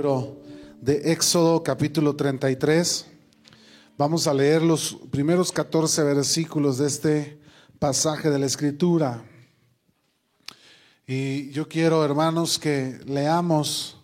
[0.00, 3.04] de Éxodo capítulo 33.
[3.98, 7.38] Vamos a leer los primeros 14 versículos de este
[7.78, 9.22] pasaje de la Escritura.
[11.06, 13.98] Y yo quiero, hermanos, que leamos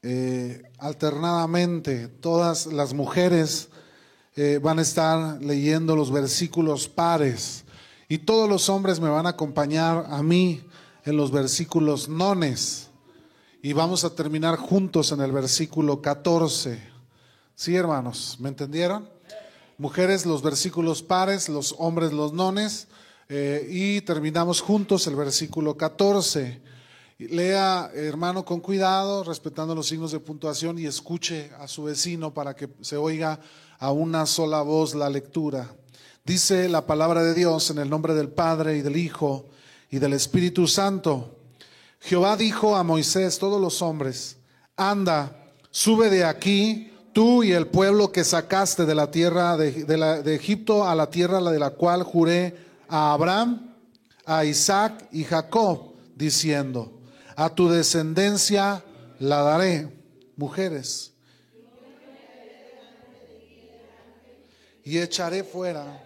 [0.00, 2.08] eh, alternadamente.
[2.08, 3.68] Todas las mujeres
[4.34, 7.64] eh, van a estar leyendo los versículos pares
[8.08, 10.62] y todos los hombres me van a acompañar a mí
[11.04, 12.88] en los versículos nones.
[13.64, 16.82] Y vamos a terminar juntos en el versículo 14.
[17.54, 18.36] ¿Sí, hermanos?
[18.40, 19.08] ¿Me entendieron?
[19.78, 22.88] Mujeres los versículos pares, los hombres los nones.
[23.28, 26.60] Eh, y terminamos juntos el versículo 14.
[27.18, 32.56] Lea, hermano, con cuidado, respetando los signos de puntuación y escuche a su vecino para
[32.56, 33.38] que se oiga
[33.78, 35.72] a una sola voz la lectura.
[36.24, 39.46] Dice la palabra de Dios en el nombre del Padre y del Hijo
[39.88, 41.41] y del Espíritu Santo.
[42.02, 44.36] Jehová dijo a Moisés, todos los hombres,
[44.76, 50.86] anda, sube de aquí, tú y el pueblo que sacaste de la tierra de, Egipto
[50.88, 52.56] a la tierra de la cual juré
[52.88, 53.72] a Abraham,
[54.26, 57.00] a Isaac y Jacob, diciendo,
[57.36, 58.82] a tu descendencia
[59.20, 59.88] la daré,
[60.36, 61.12] mujeres,
[64.84, 66.02] y echaré fuera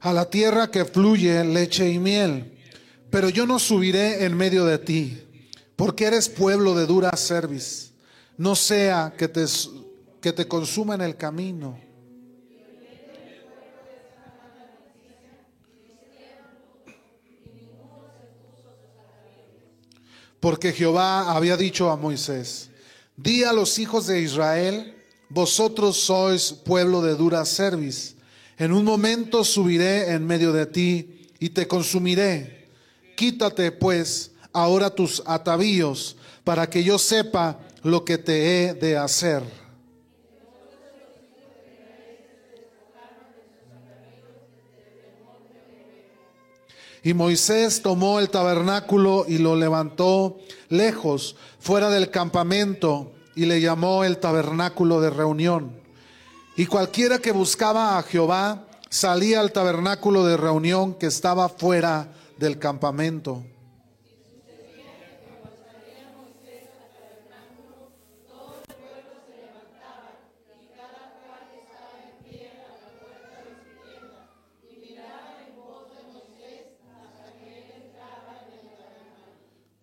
[0.00, 2.52] a la tierra que fluye leche y miel.
[3.10, 5.22] Pero yo no subiré en medio de ti,
[5.76, 7.92] porque eres pueblo de dura cerviz.
[8.36, 9.44] No sea que te,
[10.20, 11.78] que te consuma en el camino.
[20.40, 22.70] Porque Jehová había dicho a Moisés,
[23.16, 24.94] di a los hijos de Israel,
[25.28, 28.15] vosotros sois pueblo de dura cerviz
[28.58, 32.68] en un momento subiré en medio de ti y te consumiré.
[33.16, 39.42] Quítate pues ahora tus atavíos para que yo sepa lo que te he de hacer.
[47.02, 50.38] Y Moisés tomó el tabernáculo y lo levantó
[50.68, 55.85] lejos, fuera del campamento, y le llamó el tabernáculo de reunión.
[56.56, 62.08] Y cualquiera que buscaba a Jehová salía al tabernáculo de reunión que estaba fuera
[62.38, 63.44] del campamento.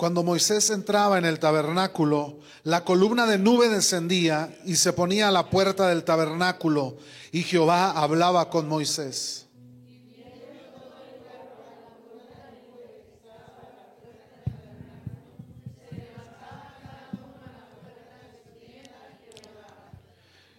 [0.03, 5.31] Cuando Moisés entraba en el tabernáculo, la columna de nube descendía y se ponía a
[5.31, 6.97] la puerta del tabernáculo
[7.31, 9.45] y Jehová hablaba con Moisés.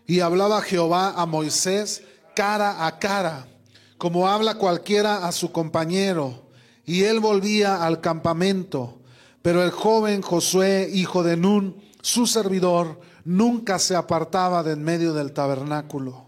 [0.07, 2.03] Y hablaba Jehová a Moisés
[2.35, 3.47] cara a cara,
[3.99, 6.45] como habla cualquiera a su compañero.
[6.87, 9.03] Y él volvía al campamento.
[9.45, 15.13] Pero el joven Josué, hijo de Nun, su servidor, nunca se apartaba de en medio
[15.13, 16.25] del tabernáculo.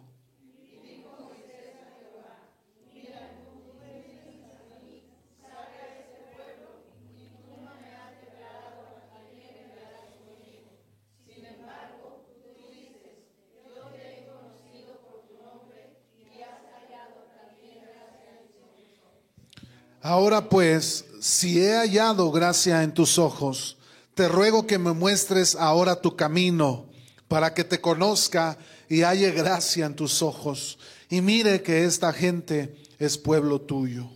[20.03, 23.79] Ahora pues, si he hallado gracia en tus ojos,
[24.15, 26.87] te ruego que me muestres ahora tu camino,
[27.27, 28.57] para que te conozca
[28.89, 30.79] y halle gracia en tus ojos,
[31.11, 34.09] y mire que esta gente es pueblo tuyo.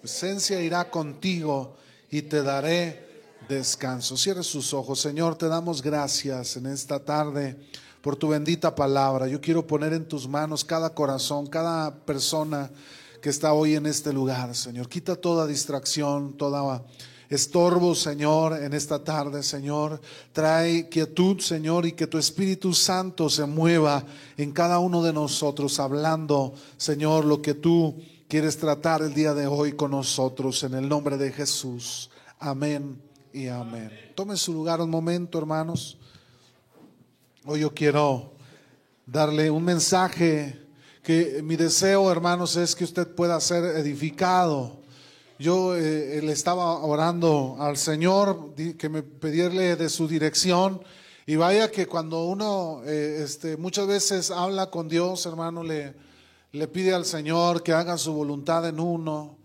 [0.00, 1.76] Presencia irá contigo
[2.10, 4.16] y te daré descanso.
[4.16, 5.00] Cierre sus ojos.
[5.00, 7.58] Señor, te damos gracias en esta tarde
[8.00, 9.28] por tu bendita palabra.
[9.28, 12.70] Yo quiero poner en tus manos cada corazón, cada persona
[13.26, 14.88] que está hoy en este lugar, Señor.
[14.88, 16.84] Quita toda distracción, toda
[17.28, 20.00] estorbo, Señor, en esta tarde, Señor.
[20.32, 24.04] Trae quietud, Señor, y que tu Espíritu Santo se mueva
[24.36, 29.48] en cada uno de nosotros, hablando, Señor, lo que tú quieres tratar el día de
[29.48, 32.10] hoy con nosotros, en el nombre de Jesús.
[32.38, 33.02] Amén
[33.32, 33.90] y amén.
[34.14, 35.98] Tome su lugar un momento, hermanos.
[37.44, 38.34] Hoy yo quiero
[39.04, 40.65] darle un mensaje
[41.06, 44.80] que mi deseo, hermanos, es que usted pueda ser edificado.
[45.38, 50.82] Yo eh, le estaba orando al Señor que me pedirle de su dirección.
[51.24, 55.94] Y vaya que cuando uno eh, este, muchas veces habla con Dios, hermano, le,
[56.50, 59.38] le pide al Señor que haga su voluntad en uno.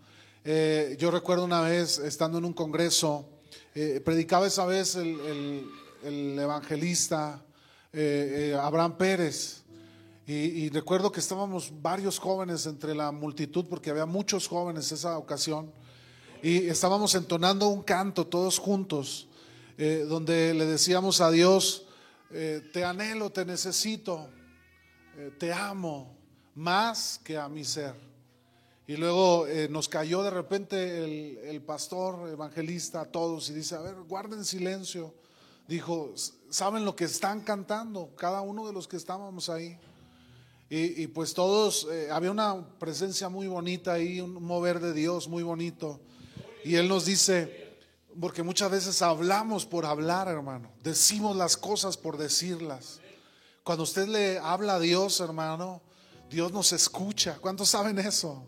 [0.44, 3.28] Eh, yo recuerdo una vez, estando en un congreso,
[4.04, 5.64] predicaba esa vez el,
[6.40, 7.40] evangelista
[7.92, 9.61] eh, Abraham Pérez.
[10.26, 15.72] Y, recuerdo que estábamos varios jóvenes entre la multitud, porque había muchos jóvenes esa ocasión,
[16.42, 19.28] y estábamos entonando un canto todos juntos,
[19.76, 21.86] donde le decíamos a Dios,
[22.30, 24.28] te anhelo, te necesito,
[25.38, 26.16] te amo,
[26.54, 27.94] más que a mi ser.
[28.86, 33.80] Y luego eh, nos cayó de repente el, pastor evangelista a todos y dice, a
[33.80, 35.14] ver, guarden silencio.
[35.68, 36.12] Dijo,
[36.50, 38.10] ¿saben lo que están cantando?
[38.16, 39.78] Cada uno de los que estábamos ahí.
[40.74, 45.42] Y, pues todos, eh, había una presencia muy bonita ahí, un mover de Dios muy
[45.42, 46.00] bonito.
[46.64, 47.76] Y Él nos dice,
[48.18, 50.72] porque muchas veces hablamos por hablar, hermano.
[50.82, 53.00] Decimos las cosas por decirlas.
[53.62, 55.82] Cuando usted le habla a Dios, hermano,
[56.30, 57.36] Dios nos escucha.
[57.38, 58.42] ¿Cuántos saben eso?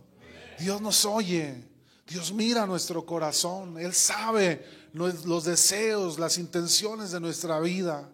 [0.59, 1.69] Dios nos oye.
[2.07, 3.79] Dios mira nuestro corazón.
[3.79, 8.09] Él sabe los deseos, las intenciones de nuestra vida.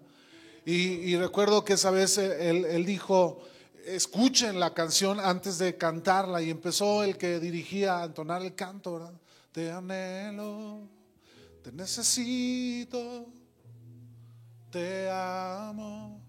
[0.66, 3.40] Y, recuerdo que esa vez él, dijo,
[3.86, 6.42] escuchen la canción antes de cantarla.
[6.42, 9.12] Y empezó el que dirigía a entonar el canto.
[9.52, 10.88] Te anhelo,
[11.62, 13.26] te necesito,
[14.70, 16.20] te amo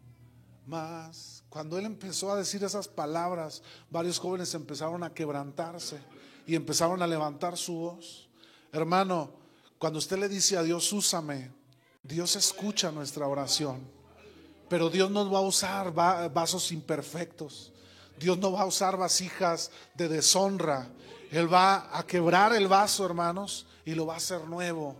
[0.65, 6.00] más cuando él empezó a decir esas palabras, varios jóvenes empezaron a quebrantarse
[6.47, 8.30] y empezaron a levantar su voz.
[8.71, 9.33] Hermano,
[9.77, 11.51] cuando usted le dice a Dios, úsame,
[12.01, 13.81] Dios escucha nuestra oración.
[14.71, 17.73] Pero Dios no va a usar vasos imperfectos.
[18.18, 20.88] Dios no va a usar vasijas de deshonra.
[21.29, 24.95] Él va a quebrar el vaso, hermanos, y lo va a hacer nuevo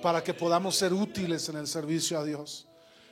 [0.00, 2.66] para que podamos ser útiles en el servicio a Dios.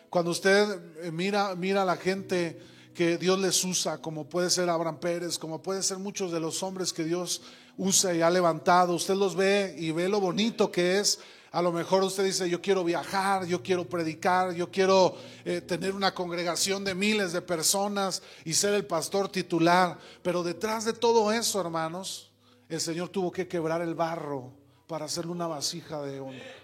[0.09, 2.59] Cuando usted eh, mira, mira a la gente
[2.95, 6.63] que Dios les usa, como puede ser Abraham Pérez, como puede ser muchos de los
[6.63, 7.43] hombres que Dios
[7.77, 11.21] usa y ha levantado, usted los ve y ve lo bonito que es.
[11.53, 15.95] A lo mejor usted dice, yo quiero viajar, yo quiero predicar, yo quiero eh, tener
[15.95, 19.99] una congregación de miles de personas y ser el pastor titular.
[20.23, 22.31] Pero detrás de todo eso, hermanos,
[22.69, 24.53] el Señor tuvo que quebrar el barro
[24.87, 26.55] para hacerle una vasija de honra.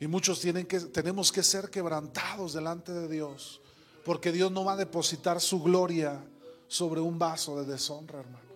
[0.00, 3.60] Y muchos tienen que, tenemos que ser quebrantados delante de Dios,
[4.06, 6.24] porque Dios no va a depositar su gloria
[6.66, 8.51] sobre un vaso de deshonra, hermano.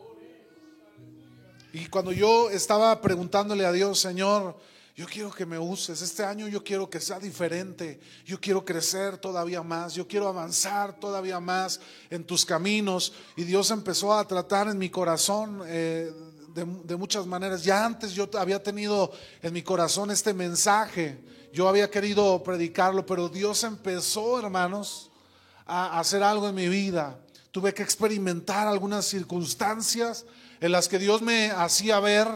[1.76, 4.56] Y cuando yo estaba preguntándole a Dios, Señor,
[4.94, 9.18] yo quiero que me uses, este año yo quiero que sea diferente, yo quiero crecer
[9.18, 11.78] todavía más, yo quiero avanzar todavía más
[12.08, 13.12] en tus caminos.
[13.36, 16.10] Y Dios empezó a tratar en mi corazón eh,
[16.54, 17.62] de, de muchas maneras.
[17.62, 19.12] Ya antes yo había tenido
[19.42, 25.10] en mi corazón este mensaje yo había querido predicarlo, pero Dios empezó, hermanos,
[25.64, 27.18] a hacer algo en mi vida.
[27.56, 30.26] Tuve que experimentar algunas circunstancias
[30.60, 32.28] en las que Dios me hacía ver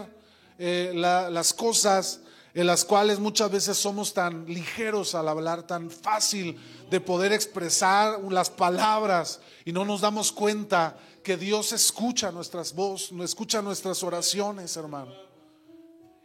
[0.57, 2.21] eh, las cosas
[2.55, 6.59] en las cuales muchas veces somos tan ligeros al hablar, tan fácil
[6.89, 13.11] de poder expresar las palabras y no nos damos cuenta que Dios escucha nuestras voces,
[13.19, 15.13] escucha nuestras oraciones, hermano.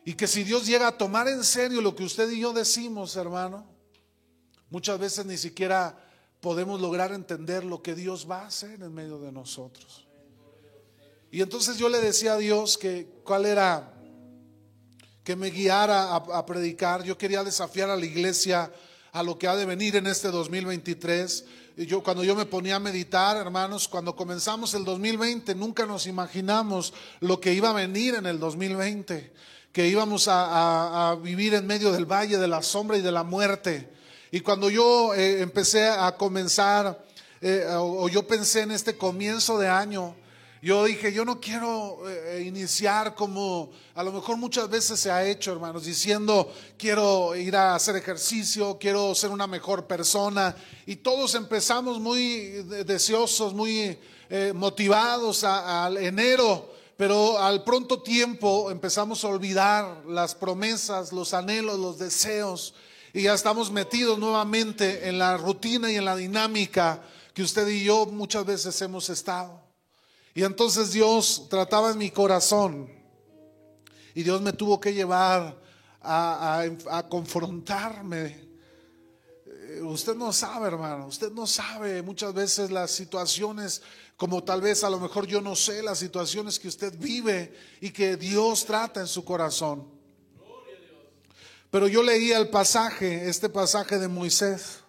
[0.06, 3.14] Y que si Dios llega a tomar en serio lo que usted y yo decimos,
[3.16, 3.66] hermano,
[4.70, 6.05] muchas veces ni siquiera
[6.46, 10.06] podemos lograr entender lo que Dios va a hacer en medio de nosotros.
[11.28, 13.92] Y entonces yo le decía a Dios que cuál era
[15.24, 17.02] que me guiara a, predicar.
[17.02, 18.72] Yo quería desafiar a la iglesia
[19.10, 21.46] a lo que ha de venir en este 2023.
[21.78, 26.06] Y yo cuando yo me ponía a meditar, hermanos, cuando comenzamos el 2020, nunca nos
[26.06, 29.32] imaginamos lo que iba a venir en el 2020
[29.72, 33.95] que íbamos a, vivir en medio del valle de la sombra y de la muerte.
[34.30, 37.04] Y cuando yo eh, empecé a comenzar,
[37.40, 40.16] eh, o, yo pensé en este comienzo de año,
[40.60, 45.24] yo dije, yo no quiero eh, iniciar como a lo mejor muchas veces se ha
[45.24, 50.56] hecho, hermanos, diciendo, quiero ir a hacer ejercicio, quiero ser una mejor persona.
[50.86, 53.96] Y todos empezamos muy deseosos, muy
[54.54, 61.98] motivados al enero pero al pronto tiempo empezamos a olvidar las promesas, los anhelos, los
[61.98, 62.74] deseos
[63.16, 67.82] y ya estamos metidos nuevamente en la rutina y en la dinámica que usted y
[67.82, 69.58] yo muchas veces hemos estado.
[70.34, 72.90] Y entonces Dios trataba en mi corazón
[74.14, 75.58] y Dios me tuvo que llevar
[76.02, 78.44] a, a confrontarme
[79.80, 83.80] usted no sabe, hermano, usted no sabe muchas veces las situaciones,
[84.18, 87.90] como tal vez a lo mejor yo no sé las situaciones que usted vive y
[87.90, 89.95] que Dios trata en su corazón.
[91.70, 94.80] Pero yo leía el pasaje, este pasaje de Moisés,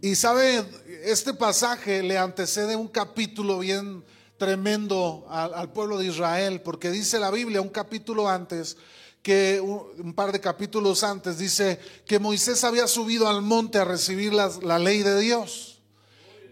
[0.00, 0.64] Y sabe,
[1.04, 4.04] este pasaje le antecede un capítulo bien
[4.36, 8.76] tremendo al, pueblo de Israel, porque dice la Biblia un capítulo antes,
[9.22, 14.34] que un, par de capítulos antes, dice que Moisés había subido al monte a recibir
[14.34, 15.80] la, la ley de Dios,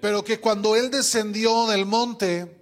[0.00, 2.58] pero que cuando él descendió del monte,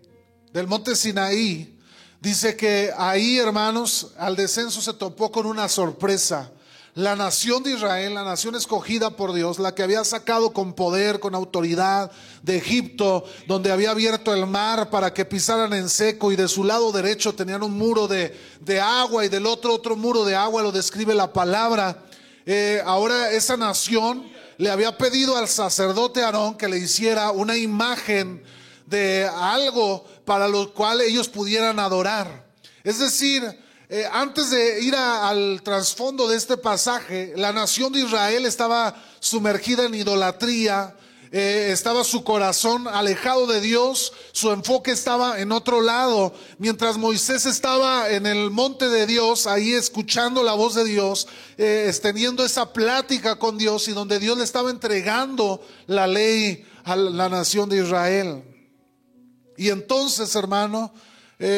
[0.53, 1.79] del monte Sinaí,
[2.21, 6.51] dice que ahí, hermanos, al descenso se topó con una sorpresa
[6.95, 11.21] la nación de Israel, la nación escogida por Dios, la que había sacado con poder,
[11.21, 12.11] con autoridad
[12.43, 16.65] de Egipto, donde había abierto el mar para que pisaran en seco y de su
[16.65, 20.63] lado derecho tenían un muro de, de agua y del otro otro muro de agua,
[20.63, 22.03] lo describe la palabra.
[22.45, 24.29] Eh, ahora esa nación
[24.59, 28.43] le había pedido al sacerdote Aarón que le hiciera una imagen
[28.87, 32.47] de algo para lo cual ellos pudieran adorar.
[32.83, 33.43] Es decir,
[33.93, 39.85] eh, antes de ir al trasfondo de este pasaje, la nación de Israel estaba sumergida
[39.85, 40.95] en idolatría,
[41.33, 47.47] eh, estaba su corazón alejado de Dios, su enfoque estaba en otro lado, mientras Moisés
[47.47, 51.27] estaba en el monte de Dios, ahí escuchando la voz de Dios,
[51.59, 56.95] eh, teniendo esa plática con Dios y donde Dios le estaba entregando la ley a
[56.95, 58.45] la nación de Israel.
[59.57, 60.95] Y entonces, hermano,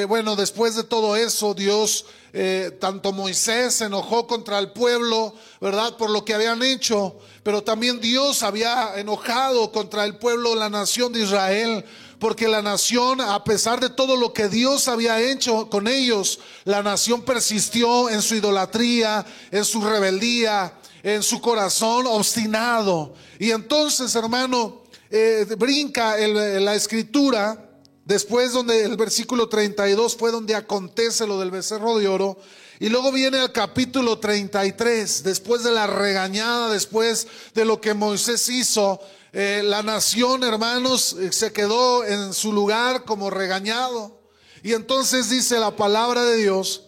[0.06, 5.96] bueno, después de todo eso, Dios eh, tanto Moisés se enojó contra el pueblo, ¿verdad?
[5.98, 11.12] Por lo que habían hecho, pero también Dios había enojado contra el pueblo, la nación
[11.12, 11.84] de Israel,
[12.18, 16.82] porque la nación, a pesar de todo lo que Dios había hecho con ellos, la
[16.82, 20.72] nación persistió en su idolatría, en su rebeldía,
[21.02, 23.14] en su corazón obstinado.
[23.38, 27.61] Y entonces, hermano, eh, brinca la escritura
[28.04, 32.36] Después donde el versículo 32 fue donde acontece lo del becerro de oro.
[32.80, 38.48] Y luego viene el capítulo 33, después de la regañada, después de lo que Moisés
[38.48, 39.00] hizo,
[39.32, 44.20] eh, la nación, hermanos, eh, se quedó en su lugar como regañado.
[44.64, 46.82] Y entonces dice la palabra de Dios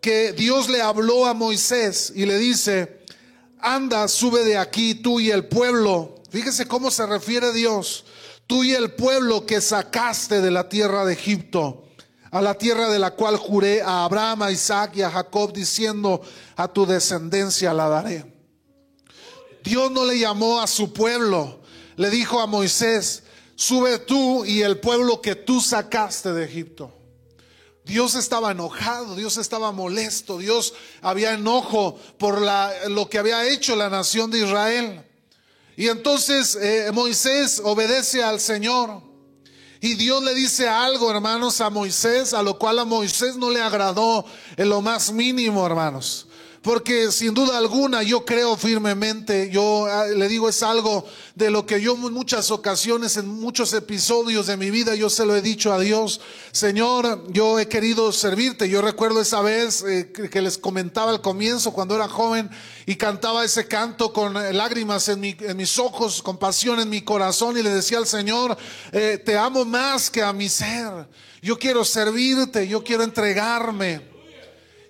[0.00, 3.00] que Dios le habló a Moisés y le dice,
[3.60, 6.16] anda, sube de aquí tú y el pueblo.
[6.30, 8.04] Fíjese cómo se refiere Dios
[8.48, 11.84] tú y el pueblo que sacaste de la tierra de Egipto,
[12.30, 16.22] a la tierra de la cual juré a Abraham, a Isaac y a Jacob, diciendo,
[16.56, 18.24] a tu descendencia la daré.
[19.62, 21.60] Dios no le llamó a su pueblo,
[21.96, 23.22] le dijo a Moisés,
[23.54, 26.94] sube tú y el pueblo que tú sacaste de Egipto.
[27.84, 33.76] Dios estaba enojado, Dios estaba molesto, Dios había enojo por la, lo que había hecho
[33.76, 35.07] la nación de Israel.
[35.78, 39.00] Y entonces eh, Moisés obedece al Señor.
[39.80, 43.62] Y Dios le dice algo, hermanos, a Moisés, a lo cual a Moisés no le
[43.62, 44.24] agradó
[44.56, 46.26] en lo más mínimo, hermanos.
[46.68, 51.64] Porque sin duda alguna yo creo firmemente, yo ah, le digo es algo de lo
[51.64, 55.40] que yo en muchas ocasiones, en muchos episodios de mi vida, yo se lo he
[55.40, 56.20] dicho a Dios,
[56.52, 58.68] Señor, yo he querido servirte.
[58.68, 62.50] Yo recuerdo esa vez eh, que les comentaba al comienzo cuando era joven
[62.84, 67.56] y cantaba ese canto con eh, lágrimas en, mis ojos, con pasión en mi corazón
[67.56, 68.58] y le decía al Señor,
[68.92, 71.08] eh, te amo más que a mi ser.
[71.40, 74.17] Yo quiero servirte, yo quiero entregarme.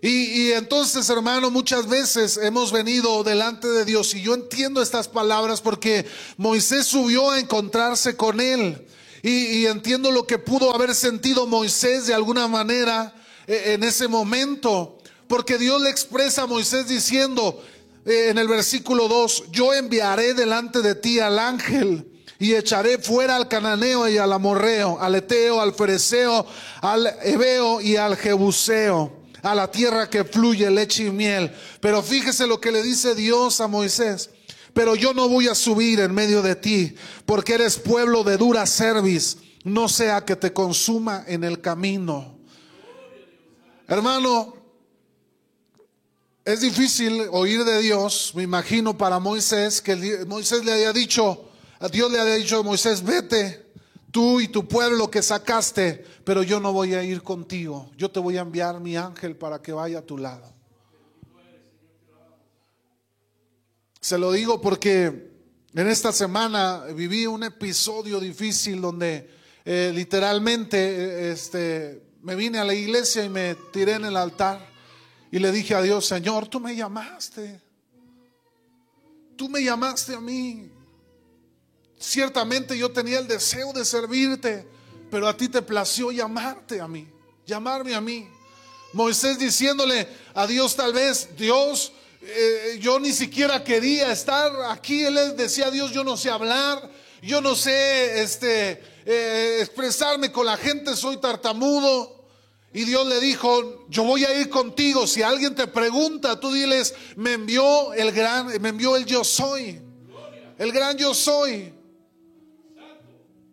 [0.00, 5.60] Y, entonces, hermano, muchas veces hemos venido delante de Dios y yo entiendo estas palabras
[5.60, 8.86] porque Moisés subió a encontrarse con él.
[9.22, 13.12] Y, entiendo lo que pudo haber sentido Moisés de alguna manera
[13.48, 14.98] eh, en ese momento.
[15.26, 17.60] Porque Dios le expresa a Moisés diciendo
[18.06, 22.06] eh, en el versículo 2, yo enviaré delante de ti al ángel
[22.38, 26.46] y echaré fuera al cananeo y al amorreo, al eteo, al fereceo,
[26.80, 31.52] al ebeo y al jebuseo a la tierra que fluye leche y miel.
[31.80, 34.30] Pero fíjese lo que le dice Dios a Moisés.
[34.74, 36.94] Pero yo no voy a subir en medio de ti,
[37.26, 42.38] porque eres pueblo de dura cerviz, no sea que te consuma en el camino.
[43.88, 44.54] Hermano,
[46.44, 51.88] es difícil oír de Dios, me imagino para Moisés, que Moisés le haya dicho, a
[51.88, 53.66] Dios le haya dicho a Moisés, vete,
[54.18, 57.92] tú y tu pueblo que sacaste, pero yo no voy a ir contigo.
[57.96, 60.52] Yo te voy a enviar mi ángel para que vaya a tu lado.
[64.00, 65.30] Se lo digo porque
[65.72, 69.30] en esta semana viví un episodio difícil donde
[69.64, 74.68] eh, literalmente eh, este, me vine a la iglesia y me tiré en el altar
[75.30, 77.60] y le dije a Dios, Señor, tú me llamaste.
[79.36, 80.72] Tú me llamaste a mí.
[81.98, 84.66] Ciertamente yo tenía el deseo de servirte,
[85.10, 87.08] pero a ti te plació llamarte a mí,
[87.44, 88.28] llamarme a mí.
[88.92, 95.04] Moisés diciéndole a Dios tal vez, Dios, eh, yo ni siquiera quería estar aquí.
[95.04, 96.90] Él decía a Dios, yo no sé hablar,
[97.20, 102.16] yo no sé este, eh, expresarme con la gente, soy tartamudo.
[102.72, 105.06] Y Dios le dijo, yo voy a ir contigo.
[105.06, 109.80] Si alguien te pregunta, tú diles, me envió el gran, me envió el yo soy.
[110.58, 111.77] El gran yo soy.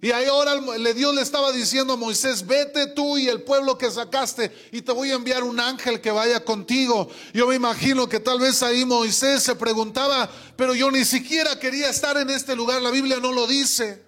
[0.02, 0.54] Y ahí ahora
[0.94, 4.92] Dios le estaba diciendo a Moisés, vete tú y el pueblo que sacaste y te
[4.92, 7.10] voy a enviar un ángel que vaya contigo.
[7.34, 11.90] Yo me imagino que tal vez ahí Moisés se preguntaba, pero yo ni siquiera quería
[11.90, 14.06] estar en este lugar, la Biblia no lo dice.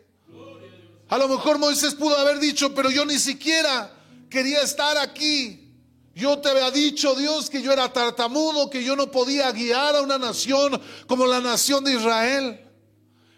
[1.09, 3.91] A lo mejor Moisés pudo haber dicho, pero yo ni siquiera
[4.29, 5.71] quería estar aquí.
[6.13, 10.01] Yo te había dicho, Dios, que yo era tartamudo, que yo no podía guiar a
[10.01, 12.66] una nación como la nación de Israel.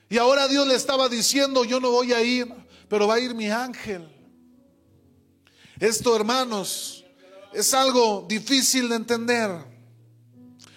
[0.09, 2.51] Y ahora Dios le estaba diciendo, yo no voy a ir,
[2.87, 4.09] pero va a ir mi ángel.
[5.79, 7.05] Esto, hermanos,
[7.53, 9.51] es algo difícil de entender.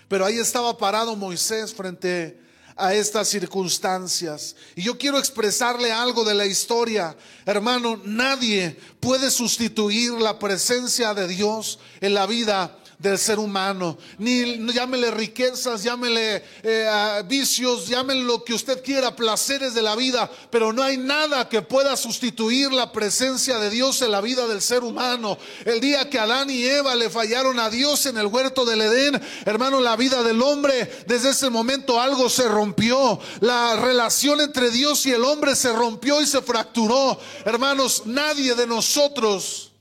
[0.06, 2.38] Pero ahí estaba parado Moisés frente
[2.76, 4.54] a estas circunstancias.
[4.76, 7.16] Y yo quiero expresarle algo de la historia.
[7.46, 13.98] Hermano, nadie puede sustituir la presencia de Dios en la vida del ser humano.
[14.18, 20.30] Ni llámele riquezas, llámele eh, vicios, llámele lo que usted quiera, placeres de la vida,
[20.50, 24.62] pero no hay nada que pueda sustituir la presencia de Dios en la vida del
[24.62, 25.36] ser humano.
[25.64, 29.20] El día que Adán y Eva le fallaron a Dios en el huerto del Edén,
[29.44, 33.18] hermano, la vida del hombre, desde ese momento algo se rompió.
[33.40, 37.18] La relación entre Dios y el hombre se rompió y se fracturó.
[37.44, 39.71] Hermanos, nadie de nosotros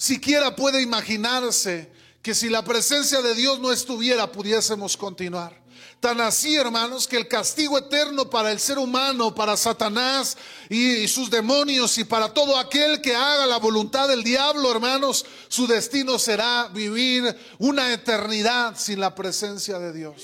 [0.00, 1.92] siquiera puede imaginarse
[2.22, 5.60] que si la presencia de Dios no estuviera, pudiésemos continuar.
[6.00, 10.38] Tan así, hermanos, que el castigo eterno para el ser humano, para Satanás
[10.70, 15.66] y, sus demonios y para todo aquel que haga la voluntad del diablo, hermanos, su
[15.66, 20.22] destino será vivir una eternidad sin la presencia de Dios.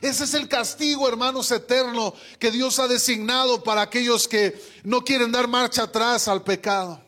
[0.00, 5.32] Ese es el castigo, hermanos, eterno que Dios ha designado para aquellos que no quieren
[5.32, 7.05] dar marcha atrás al pecado.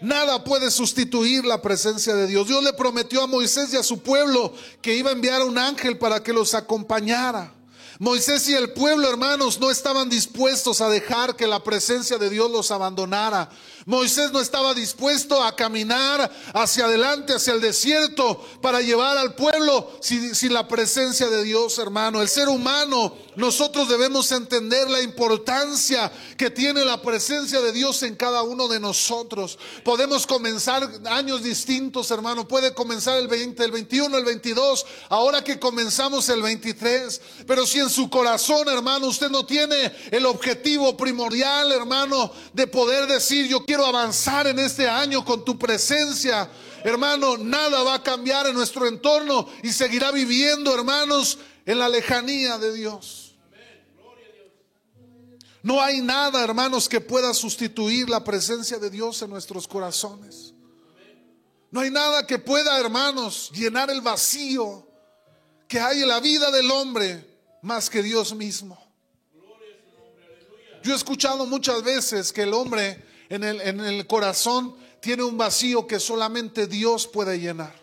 [0.00, 2.48] Nada puede sustituir la presencia de Dios.
[2.48, 5.98] Dios le prometió a Moisés y a su pueblo que iba a enviar un ángel
[5.98, 7.52] para que los acompañara.
[7.98, 12.50] Moisés y el pueblo, hermanos, no estaban dispuestos a dejar que la presencia de Dios
[12.50, 13.50] los abandonara.
[13.90, 19.90] Moisés no estaba dispuesto a caminar hacia adelante, hacia el desierto, para llevar al pueblo
[20.00, 22.22] sin, la presencia de Dios, hermano.
[22.22, 28.14] El ser humano, nosotros debemos entender la importancia que tiene la presencia de Dios en
[28.14, 29.58] cada uno de nosotros.
[29.82, 32.46] Podemos comenzar años distintos, hermano.
[32.46, 37.20] Puede comenzar el 20, el 21, el 22, ahora que comenzamos el 23.
[37.44, 43.08] Pero si en su corazón, hermano, usted no tiene el objetivo primordial, hermano, de poder
[43.08, 46.50] decir, yo quiero avanzar en este año con tu presencia.
[46.84, 52.58] Hermano, nada va a cambiar en nuestro entorno y seguirá viviendo, hermanos, en la lejanía
[52.58, 53.36] de Dios.
[55.62, 60.54] No hay nada, hermanos, que pueda sustituir la presencia de Dios en nuestros corazones.
[61.70, 64.88] No hay nada que pueda, hermanos, llenar el vacío
[65.68, 67.30] que hay en la vida del hombre
[67.62, 68.78] más que Dios mismo.
[70.82, 75.38] Yo he escuchado muchas veces que el hombre en el, en el corazón tiene un
[75.38, 77.74] vacío que solamente Dios puede llenar.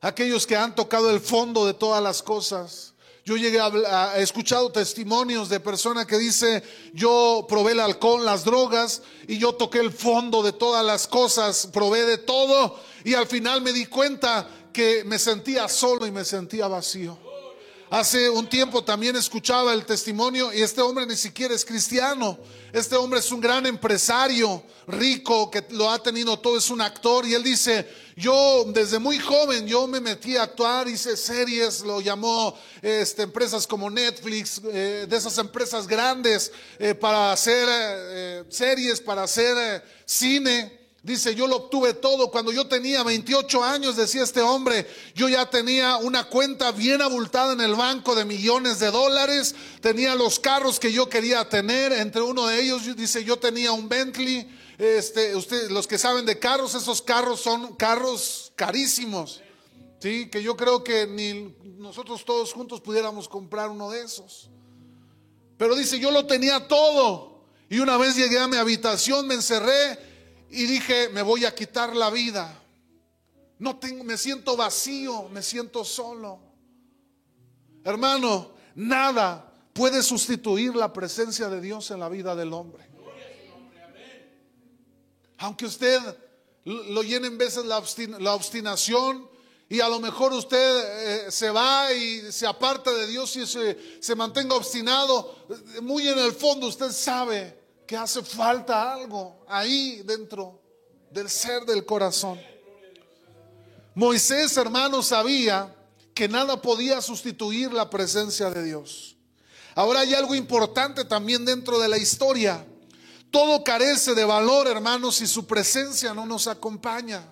[0.00, 2.94] Aquellos que han tocado el fondo de todas las cosas.
[3.24, 8.44] Yo llegué a, he escuchado testimonios de personas que dice, yo probé el alcohol, las
[8.44, 13.26] drogas y yo toqué el fondo de todas las cosas, probé de todo y al
[13.26, 17.18] final me di cuenta que me sentía solo y me sentía vacío.
[17.90, 22.38] Hace un tiempo también escuchaba el testimonio y este hombre ni siquiera es cristiano.
[22.74, 27.24] Este hombre es un gran empresario, rico, que lo ha tenido todo, es un actor.
[27.24, 32.00] Y él dice, yo desde muy joven, yo me metí a actuar, hice series, lo
[32.00, 39.00] llamó este, empresas como Netflix, eh, de esas empresas grandes, eh, para hacer eh, series,
[39.00, 40.83] para hacer cine.
[41.04, 42.30] Dice, yo lo obtuve todo.
[42.30, 47.52] Cuando yo tenía 28 años, decía este hombre, yo ya tenía una cuenta bien abultada
[47.52, 49.54] en el banco de millones de dólares.
[49.82, 51.92] Tenía los carros que yo quería tener.
[51.92, 54.48] Entre uno de ellos, dice, yo tenía un Bentley.
[54.78, 59.42] Este, usted, los que saben de carros, esos carros son carros carísimos.
[60.00, 64.48] Sí, que yo creo que ni nosotros todos juntos pudiéramos comprar uno de esos.
[65.58, 67.44] Pero dice, yo lo tenía todo.
[67.68, 70.13] Y una vez llegué a mi habitación, me encerré
[70.54, 72.62] y dije, me voy a quitar la vida.
[73.58, 76.38] No tengo, me siento vacío, me siento solo.
[77.82, 82.86] Hermano, nada puede sustituir la presencia de Dios en la vida del hombre.
[85.38, 86.00] Aunque usted
[86.64, 87.78] lo llena en veces la,
[88.34, 89.28] obstinación
[89.68, 93.76] y a lo mejor usted eh, se va y se aparta de Dios y se,
[94.00, 95.36] se mantenga obstinado.
[95.82, 100.60] Muy en el fondo usted sabe que hace falta algo ahí dentro
[101.10, 102.40] del ser del corazón.
[103.94, 105.74] Moisés, hermano, sabía
[106.14, 109.16] que nada podía sustituir la presencia de Dios.
[109.74, 112.64] Ahora hay algo importante también dentro de la historia.
[113.30, 117.24] Todo carece de valor, hermanos, si su presencia no nos acompaña.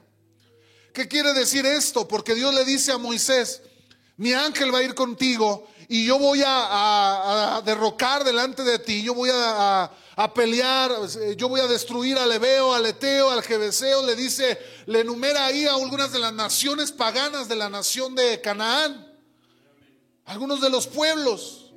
[0.93, 2.07] ¿Qué quiere decir esto?
[2.07, 3.63] Porque Dios le dice a Moisés,
[4.17, 9.15] mi ángel va a ir contigo y yo voy a, derrocar delante de ti, yo
[9.15, 9.91] voy a,
[10.35, 10.93] pelear,
[11.37, 15.67] yo voy a destruir al Ebeo, al Eteo, al Jebeseo, le dice, le enumera ahí
[15.67, 19.11] a algunas de las naciones paganas de la nación de Canaán,
[20.27, 21.73] algunos de los pueblos.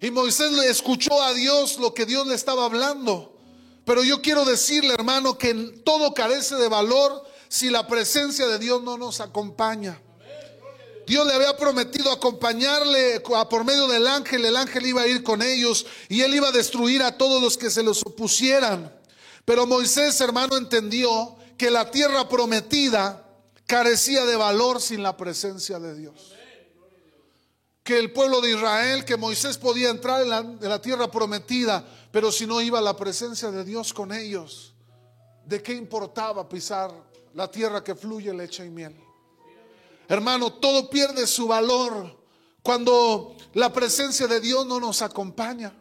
[0.00, 3.36] Y Moisés le escuchó a Dios lo que Dios le estaba hablando.
[3.84, 8.82] Pero yo quiero decirle, hermano, que todo carece de valor si la presencia de Dios
[8.82, 10.00] no nos acompaña.
[11.10, 14.44] Dios le había prometido acompañarle por medio del ángel.
[14.44, 17.58] El ángel iba a ir con ellos y él iba a destruir a todos los
[17.58, 18.94] que se los opusieran.
[19.44, 23.26] Pero Moisés, hermano, entendió que la tierra prometida
[23.66, 26.32] carecía de valor sin la presencia de Dios
[27.82, 30.28] que el pueblo de Israel, que Moisés podía entrar en
[30.60, 34.74] la, tierra prometida, pero si no iba la presencia de Dios con ellos,
[35.44, 36.92] ¿de qué importaba pisar
[37.34, 39.09] la tierra que fluye leche y miel?
[40.10, 42.18] Hermano, todo pierde su valor
[42.64, 45.72] cuando la presencia de Dios no nos acompaña.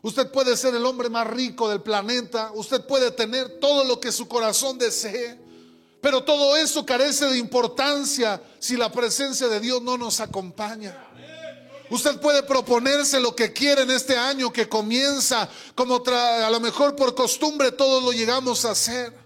[0.00, 4.10] Usted puede ser el hombre más rico del planeta, usted puede tener todo lo que
[4.10, 5.38] su corazón desee,
[6.00, 10.96] pero todo eso carece de importancia si la presencia de Dios no nos acompaña.
[11.90, 16.96] Usted puede proponerse lo que quiere en este año que comienza, como a lo mejor
[16.96, 19.23] por costumbre todos lo llegamos a hacer.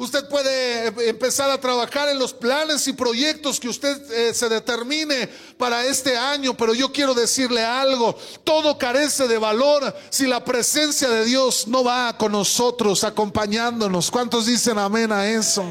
[0.00, 5.28] Usted puede empezar a trabajar en los planes y proyectos que usted eh, se determine
[5.58, 11.10] para este año, pero yo quiero decirle algo, todo carece de valor si la presencia
[11.10, 14.10] de Dios no va con nosotros, acompañándonos.
[14.10, 15.66] ¿Cuántos dicen amén a eso?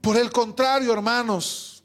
[0.00, 1.82] Por el contrario, hermanos,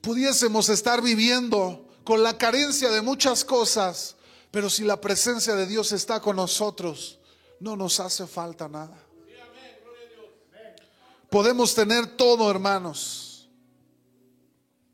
[0.00, 4.16] pudiésemos estar viviendo con la carencia de muchas cosas,
[4.50, 7.20] pero si la presencia de Dios está con nosotros,
[7.62, 8.98] no nos hace falta nada.
[11.30, 13.48] Podemos tener todo, hermanos,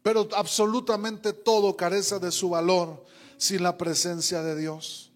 [0.03, 3.05] pero absolutamente todo carece de su valor
[3.39, 5.11] sin la presencia de Dios.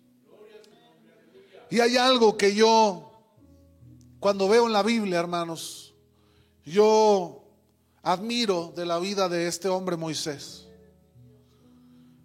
[1.70, 3.12] Y hay algo que yo,
[4.18, 5.94] cuando veo en la Biblia, hermanos,
[6.64, 7.44] yo
[8.02, 10.66] admiro de la vida de este hombre Moisés.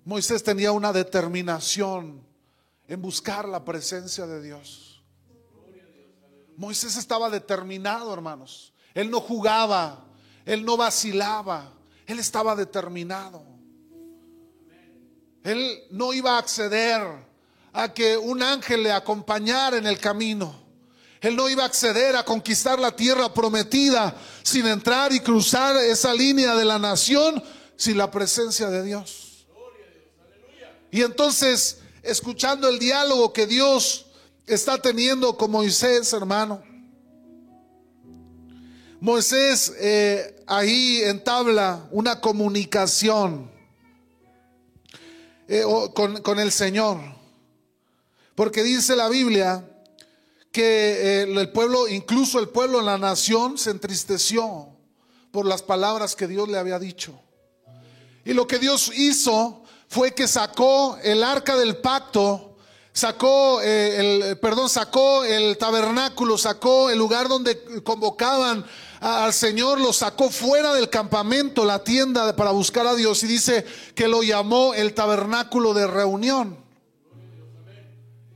[0.06, 2.26] Moisés tenía una determinación
[2.88, 4.87] en buscar la presencia de Dios.
[6.58, 8.74] Moisés estaba determinado, hermanos.
[8.96, 10.04] Él no jugaba,
[10.44, 11.72] él no vacilaba,
[12.08, 13.46] él estaba determinado.
[15.44, 17.02] Él no iba a acceder
[17.74, 20.68] a que un ángel le acompañara en el camino.
[21.22, 26.12] Él no iba a acceder a conquistar la tierra prometida sin entrar y cruzar esa
[26.14, 27.42] línea de la nación
[27.76, 29.46] sin la presencia de Dios.
[30.90, 34.07] Y entonces, escuchando el diálogo que Dios
[34.48, 36.64] está teniendo con Moisés, hermano,
[39.00, 43.52] Moisés eh, ahí entabla una comunicación
[45.48, 46.98] eh, con, el Señor.
[48.34, 49.64] Porque dice la Biblia
[50.52, 54.70] que eh, el pueblo, incluso el pueblo, la nación, se entristeció
[55.32, 57.20] por las palabras que Dios le había dicho.
[58.26, 62.47] Y lo que Dios hizo fue que sacó el arca del pacto,
[62.98, 68.66] sacó eh, el, perdón, sacó el tabernáculo, sacó el lugar donde convocaban
[69.00, 73.64] al Señor, lo sacó fuera del campamento, la tienda para buscar a Dios y dice
[73.94, 76.58] que lo llamó el tabernáculo de reunión.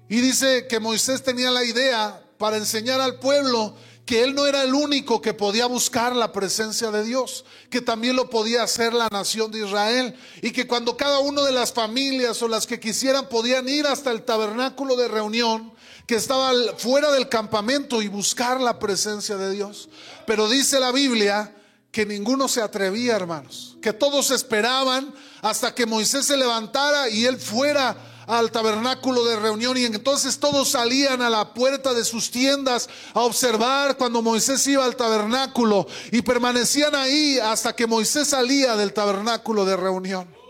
[0.08, 3.74] Y dice que Moisés tenía la idea para enseñar al pueblo
[4.12, 8.17] que él no era el único que podía buscar la presencia de Dios, que también
[8.17, 12.41] lo podía hacer la nación de Israel y que cuando cada una de las familias
[12.41, 15.71] o las que quisieran podían ir hasta el tabernáculo de reunión
[16.08, 19.88] que estaba fuera del campamento y buscar la presencia de Dios.
[20.28, 21.56] Pero dice la Biblia
[21.89, 27.38] que ninguno se atrevía, hermanos, que todos esperaban hasta que Moisés se levantara y él
[27.38, 27.95] fuera
[28.27, 33.21] al tabernáculo de reunión y entonces todos salían a la puerta de sus tiendas a
[33.21, 39.65] observar cuando Moisés iba al tabernáculo y permanecían ahí hasta que Moisés salía del tabernáculo
[39.65, 40.41] de reunión.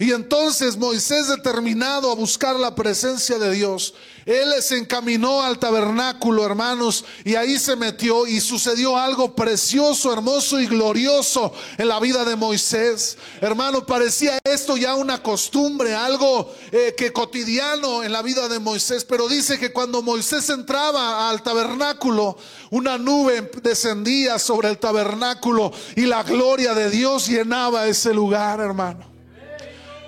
[0.00, 3.92] Y entonces Moisés determinado a buscar la presencia de Dios,
[4.26, 10.60] él se encaminó al tabernáculo, hermanos, y ahí se metió y sucedió algo precioso, hermoso
[10.60, 13.16] y glorioso en la vida de Moisés.
[13.40, 19.04] Hermano, parecía esto ya una costumbre, algo eh, que cotidiano en la vida de Moisés,
[19.04, 22.36] pero dice que cuando Moisés entraba al tabernáculo,
[22.70, 29.09] una nube descendía sobre el tabernáculo y la gloria de Dios llenaba ese lugar, hermano.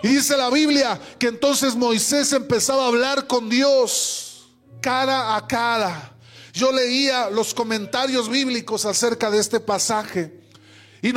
[0.03, 4.49] Y dice la Biblia que entonces Moisés empezaba a hablar con Dios
[4.81, 6.13] cara a cara.
[6.53, 10.43] Yo leía los comentarios bíblicos acerca de este pasaje.
[11.01, 11.13] Y,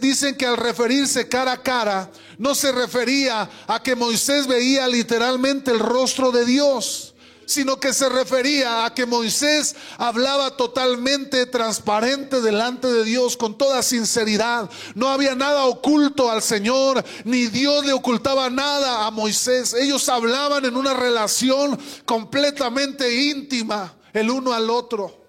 [0.00, 5.70] dicen que al referirse cara a cara, no se refería a que Moisés veía literalmente
[5.70, 7.11] el rostro de Dios
[7.46, 13.82] sino que se refería a que Moisés hablaba totalmente transparente delante de Dios con toda
[13.82, 14.70] sinceridad.
[14.94, 19.74] No había nada oculto al Señor, ni Dios le ocultaba nada a Moisés.
[19.74, 25.22] Ellos hablaban en una relación completamente íntima el uno al otro.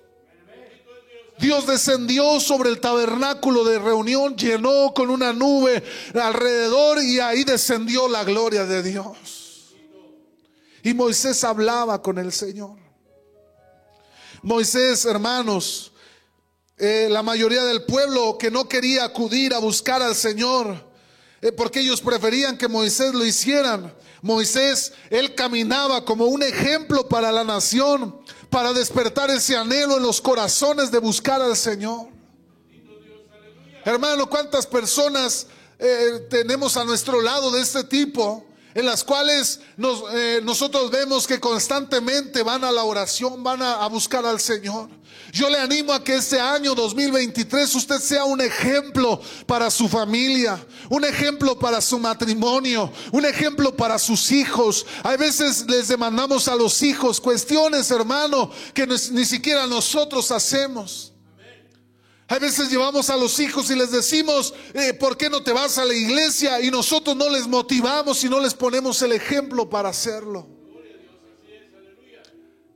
[1.39, 8.07] Dios descendió sobre el tabernáculo de reunión, llenó con una nube alrededor y ahí descendió
[8.07, 9.42] la gloria de Dios.
[10.83, 12.77] Y Moisés hablaba con el Señor.
[14.41, 15.93] Moisés, hermanos,
[16.77, 20.85] eh, la mayoría del pueblo que no quería acudir a buscar al Señor,
[21.41, 23.93] eh, porque ellos preferían que Moisés lo hicieran.
[24.21, 30.19] Moisés, él caminaba como un ejemplo para la nación, para despertar ese anhelo en los
[30.19, 32.09] corazones de buscar al Señor.
[33.85, 35.47] Hermano, ¿cuántas personas
[35.79, 38.45] eh, tenemos a nuestro lado de este tipo?
[38.75, 39.59] En las cuales
[40.13, 44.89] eh, nosotros vemos que constantemente van a la oración, van a, a, buscar al Señor.
[45.31, 50.63] Yo le animo a que este año 2023 usted sea un ejemplo para su familia,
[50.89, 54.85] un ejemplo para su matrimonio, un ejemplo para sus hijos.
[55.03, 61.12] Hay veces les demandamos a los hijos cuestiones, hermano, que ni siquiera nosotros hacemos.
[62.33, 65.77] A veces llevamos a los hijos y les decimos, eh, ¿por qué no te vas
[65.77, 66.59] a la iglesia?
[66.61, 70.47] Y nosotros no les motivamos y no les ponemos el ejemplo para hacerlo.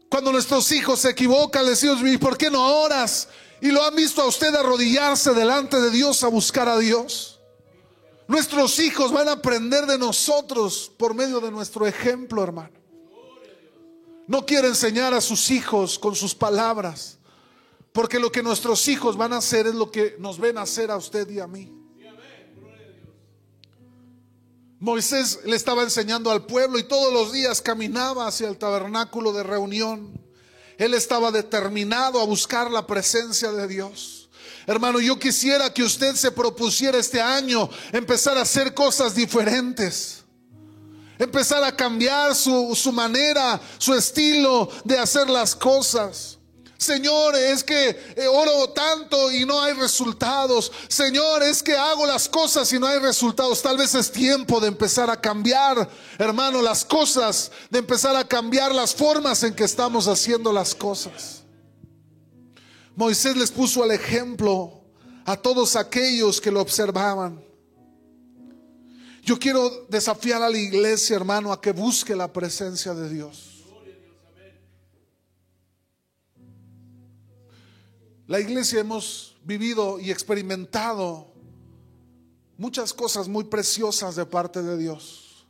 [0.09, 3.29] Cuando nuestros hijos se equivocan, les decimos, ¿y por qué no oras?
[3.59, 7.39] Y lo han visto a usted arrodillarse delante de Dios a buscar a Dios.
[8.27, 12.77] Nuestros hijos van a aprender de nosotros por medio de nuestro ejemplo, hermano.
[14.27, 17.16] No quiere enseñar a sus hijos con sus palabras.
[17.97, 20.97] Porque lo que nuestros hijos van a hacer es lo que nos ven hacer a
[20.97, 21.73] usted y a mí.
[24.79, 29.41] Moisés le estaba enseñando al pueblo y todos los días caminaba hacia el tabernáculo de
[29.41, 30.21] reunión.
[30.77, 34.29] Él estaba determinado a buscar la presencia de Dios.
[34.67, 40.23] Hermano, yo quisiera que usted se propusiera este año empezar a hacer cosas diferentes.
[41.17, 46.36] Empezar a cambiar su, su manera, su estilo de hacer las cosas.
[46.77, 50.71] Señor, es que eh, oro tanto y no hay resultados.
[50.87, 53.61] Señor, es que hago las cosas y no hay resultados.
[53.61, 58.75] Tal vez es tiempo de empezar a cambiar, hermano, las cosas, de empezar a cambiar
[58.75, 61.41] las formas en que estamos haciendo las cosas.
[62.95, 64.81] Moisés les puso el ejemplo
[65.25, 67.43] a todos aquellos que lo observaban.
[69.23, 73.56] Yo quiero desafiar a la iglesia, hermano, a que busque la presencia de Dios.
[78.27, 81.33] La iglesia hemos vivido y experimentado
[82.57, 85.47] muchas cosas muy preciosas de parte de Dios.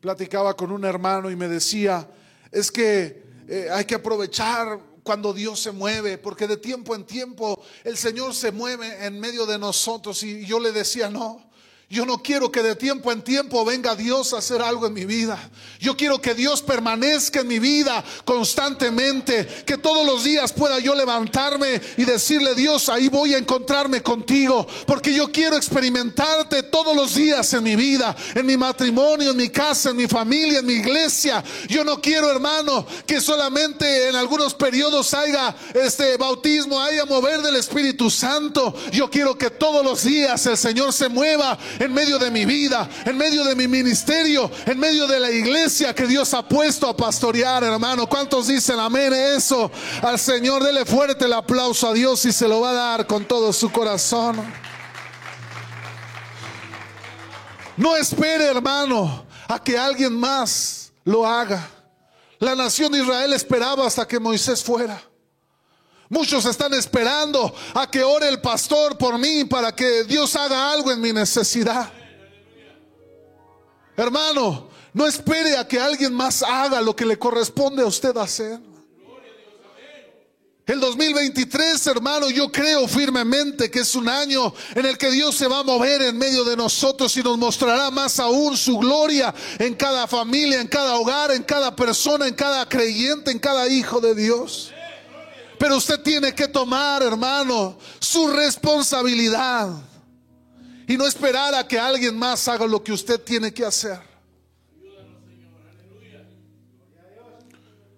[0.00, 2.08] Platicaba con un hermano y me decía,
[2.50, 7.62] es que eh, hay que aprovechar cuando Dios se mueve, porque de tiempo en tiempo
[7.84, 10.22] el Señor se mueve en medio de nosotros.
[10.22, 11.50] Y yo le decía, no,
[11.90, 15.04] yo no quiero que de tiempo en tiempo venga Dios a hacer algo en mi
[15.04, 15.38] vida.
[15.78, 19.46] Yo quiero que Dios permanezca en mi vida constantemente.
[19.66, 24.66] Que todos los días pueda yo levantarme y decirle, Dios, ahí voy a encontrarme contigo.
[24.86, 29.50] Porque yo quiero experimentarte todos los días en mi vida, en mi matrimonio, en mi
[29.50, 31.44] casa, en mi familia, en mi iglesia.
[31.68, 37.56] Yo no quiero, hermano, que solamente en algunos periodos haya este bautismo, haya mover del
[37.56, 38.74] Espíritu Santo.
[38.90, 42.88] Yo quiero que todos los días el Señor se mueva en medio de mi vida,
[43.04, 46.96] en medio de mi ministerio, en medio de la iglesia que Dios ha puesto a
[46.96, 48.06] pastorear, hermano.
[48.08, 49.70] ¿Cuántos dicen amén eso?
[50.02, 53.24] Al Señor, dele fuerte el aplauso a Dios y se lo va a dar con
[53.26, 54.42] todo su corazón.
[57.76, 61.68] No espere, hermano, a que alguien más lo haga.
[62.38, 65.00] La nación de Israel esperaba hasta que Moisés fuera.
[66.14, 70.92] Muchos están esperando a que ore el pastor por mí para que Dios haga algo
[70.92, 71.92] en mi necesidad.
[73.96, 78.60] Hermano, no espere a que alguien más haga lo que le corresponde a usted hacer.
[80.66, 85.48] El 2023, hermano, yo creo firmemente que es un año en el que Dios se
[85.48, 89.74] va a mover en medio de nosotros y nos mostrará más aún su gloria en
[89.74, 94.14] cada familia, en cada hogar, en cada persona, en cada creyente, en cada hijo de
[94.14, 94.73] Dios.
[95.64, 99.70] Pero usted tiene que tomar, hermano, su responsabilidad
[100.86, 103.98] y no esperar a que alguien más haga lo que usted tiene que hacer.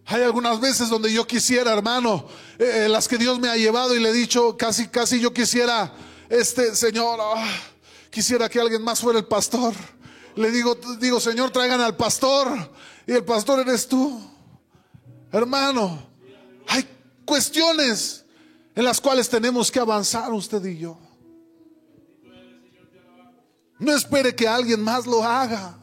[0.05, 3.97] Hay algunas veces donde yo quisiera, hermano, eh, eh, las que Dios me ha llevado
[3.97, 5.93] y le he dicho, casi, casi yo quisiera,
[6.29, 7.53] este Señor, ah,
[8.11, 9.75] quisiera que alguien más fuera el pastor.
[10.37, 12.47] Le digo, digo, Señor, traigan al pastor
[13.09, 14.21] y el pastor eres tú.
[15.33, 16.07] Hermano,
[16.69, 16.96] hay
[17.27, 18.25] cuestiones
[18.75, 20.99] en las cuales tenemos que avanzar usted y yo.
[23.79, 25.79] No espere que alguien más lo haga.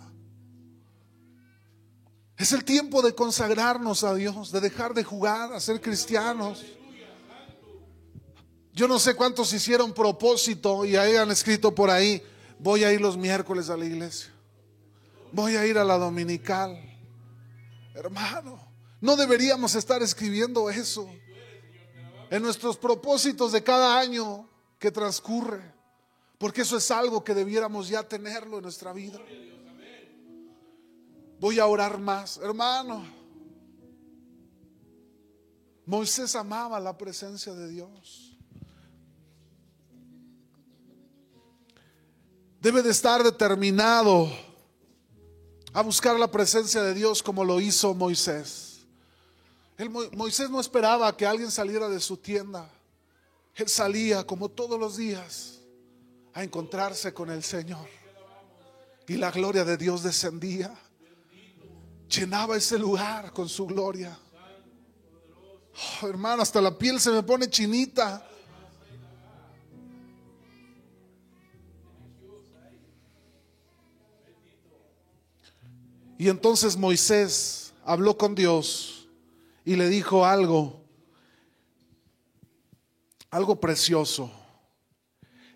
[2.37, 6.63] Es el tiempo de consagrarnos a Dios, de dejar de jugar, a ser cristianos.
[8.73, 12.23] Yo no sé cuántos hicieron propósito y hayan escrito por ahí,
[12.57, 14.31] voy a ir los miércoles a la iglesia.
[15.31, 16.79] Voy a ir a la dominical.
[17.93, 18.59] Hermano,
[18.99, 21.07] no deberíamos estar escribiendo eso
[22.33, 25.61] en nuestros propósitos de cada año que transcurre,
[26.39, 29.19] porque eso es algo que debiéramos ya tenerlo en nuestra vida.
[31.39, 33.05] Voy a orar más, hermano.
[35.85, 38.35] Moisés amaba la presencia de Dios.
[42.59, 44.27] Debe de estar determinado
[45.71, 48.72] a buscar la presencia de Dios como lo hizo Moisés.
[50.13, 52.69] Moisés no esperaba que alguien saliera de su tienda.
[53.55, 55.59] Él salía como todos los días
[56.33, 57.87] a encontrarse con el Señor.
[59.07, 60.73] Y la gloria de Dios descendía
[62.13, 64.17] llenaba ese lugar con su gloria.
[66.01, 68.27] Oh, hermano, hasta la piel se me pone chinita.
[76.17, 79.02] Y entonces Moisés habló con Dios
[79.65, 80.83] y le dijo algo,
[83.29, 84.31] algo precioso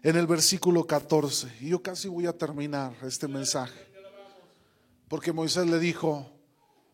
[0.04, 1.58] en el versículo 14.
[1.62, 3.88] Y yo casi voy a terminar este mensaje.
[5.08, 6.38] Porque Moisés le dijo,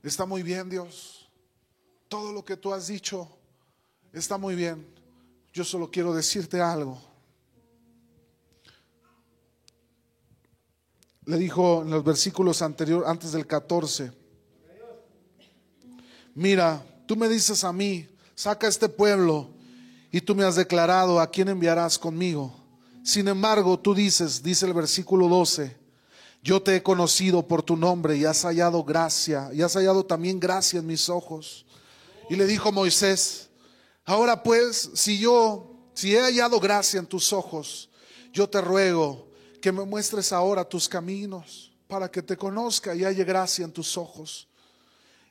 [0.04, 1.30] Está muy bien, Dios.
[2.10, 3.30] Todo lo que tú has dicho
[4.12, 4.86] está muy bien.
[5.54, 7.02] Yo solo quiero decirte algo.
[11.26, 14.12] Le dijo en los versículos anteriores, antes del 14,
[16.36, 19.50] mira, tú me dices a mí, saca este pueblo
[20.12, 22.54] y tú me has declarado a quién enviarás conmigo.
[23.04, 25.76] Sin embargo, tú dices, dice el versículo 12,
[26.44, 30.39] yo te he conocido por tu nombre y has hallado gracia, y has hallado también
[30.39, 31.66] gracia en mis ojos.
[32.30, 33.50] Y le dijo Moisés,
[34.06, 37.89] ahora pues, si yo, si he hallado gracia en tus ojos,
[38.32, 39.28] yo te ruego
[39.62, 43.98] que me muestres ahora tus caminos para que te conozca y halle gracia en tus
[43.98, 44.48] ojos.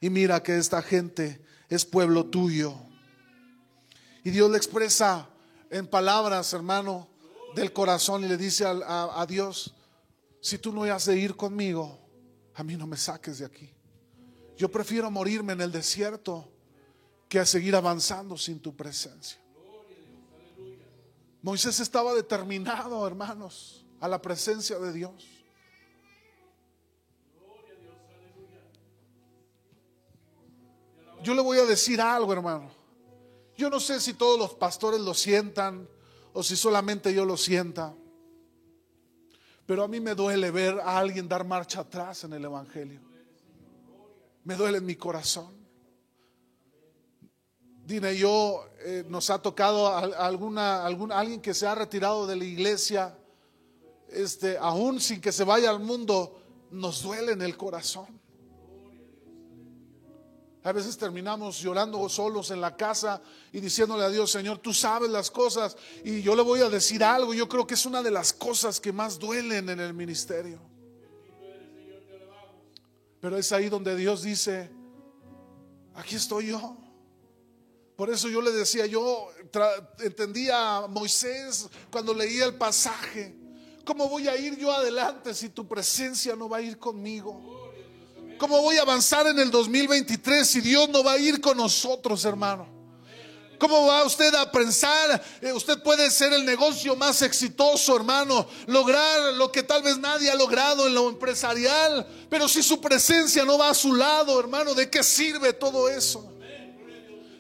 [0.01, 1.41] Y mira que esta gente
[1.75, 2.75] es pueblo tuyo.
[4.25, 5.29] Y Dios le expresa
[5.71, 7.09] en palabras, hermano,
[7.55, 9.75] del corazón y le dice a, Dios,
[10.41, 11.99] si tú no has de ir conmigo,
[12.55, 13.71] a mí no me saques de aquí.
[14.57, 16.53] Yo prefiero morirme en el desierto
[17.29, 19.41] que a seguir avanzando sin tu presencia.
[21.41, 25.42] Moisés estaba determinado, hermanos, a la presencia de Dios.
[31.23, 32.71] Yo le voy a decir algo, hermano.
[33.57, 35.89] Yo no sé si todos los pastores lo sientan
[36.33, 37.95] o si solamente yo lo sienta.
[39.65, 43.01] Pero a mí me duele ver a alguien dar marcha atrás en el Evangelio.
[44.43, 45.63] Me duele en mi corazón.
[47.85, 52.45] Dime, yo eh, nos ha tocado alguna, algún, alguien que se ha retirado de la
[52.45, 53.17] iglesia,
[54.09, 58.22] este, aún sin que se vaya al mundo, nos duele en el corazón.
[60.65, 63.21] A veces terminamos llorando solos en la casa
[63.53, 65.77] y diciéndole a Dios, Señor, tú sabes las cosas.
[66.05, 68.81] Y yo le voy a decir algo, yo creo que es una de las cosas
[68.81, 70.61] que más duelen en el ministerio.
[73.21, 74.71] Pero es ahí donde Dios dice,
[75.95, 76.77] aquí estoy yo.
[77.97, 79.31] Por eso yo le decía, yo
[79.99, 83.37] entendía a Moisés cuando leía el pasaje,
[83.85, 87.62] ¿cómo voy a ir yo adelante si tu presencia no va a ir conmigo?
[88.39, 92.25] ¿Cómo voy a avanzar en el 2023 si Dios no va a ir con nosotros,
[92.25, 92.73] hermano?
[93.63, 95.23] ¿Cómo va usted a pensar?
[95.41, 100.29] Eh, usted puede ser el negocio más exitoso, hermano, lograr lo que tal vez nadie
[100.29, 104.75] ha logrado en lo empresarial, pero si su presencia no va a su lado, hermano,
[104.75, 106.33] ¿de qué sirve todo eso?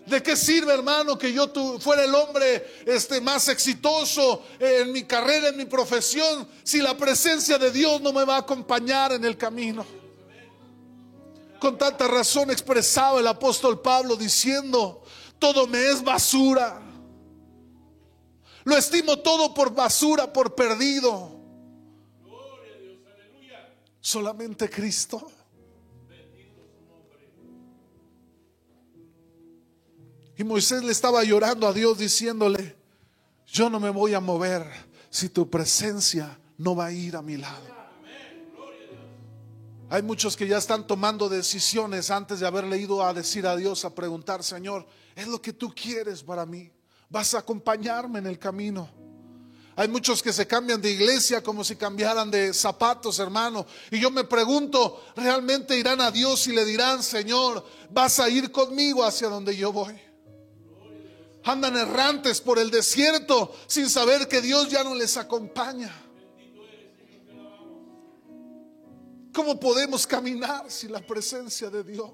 [0.07, 5.49] ¿De qué sirve, hermano, que yo fuera el hombre este, más exitoso en mi carrera,
[5.49, 9.36] en mi profesión, si la presencia de Dios no me va a acompañar en el
[9.36, 10.01] camino?
[11.63, 15.05] Con tanta razón expresaba el apóstol Pablo diciendo,
[15.39, 16.83] todo me es basura.
[18.65, 21.41] Lo estimo todo por basura, por perdido.
[24.01, 25.31] Solamente Cristo.
[30.37, 32.75] Y Moisés le estaba llorando a Dios diciéndole,
[33.47, 34.67] yo no me voy a mover
[35.11, 37.82] si tu presencia no va a ir a mi lado.
[39.93, 43.84] Hay muchos que ya están tomando decisiones antes de haberle ido a decir a Dios,
[43.84, 46.72] a preguntar, Señor, ¿es lo que tú quieres para mí?
[47.11, 48.88] ¿Vas a acompañarme en el camino?
[49.76, 53.66] Hay muchos que se cambian de iglesia como si cambiaran de zapatos, hermano.
[53.90, 58.51] Y yo me pregunto, ¿realmente irán a Dios y le dirán, Señor, vas a ir
[58.51, 59.95] conmigo hacia donde yo voy?
[61.45, 65.95] Andan errantes por el desierto sin saber que Dios ya no les acompaña.
[69.33, 72.11] ¿Cómo podemos caminar sin la presencia de Dios?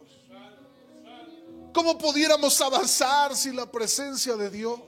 [1.73, 4.81] ¿Cómo pudiéramos avanzar sin la presencia de Dios?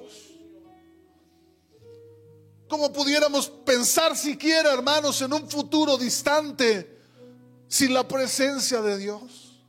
[2.68, 6.98] ¿Cómo pudiéramos pensar siquiera, hermanos, en un futuro distante
[7.66, 9.60] sin la presencia de Dios?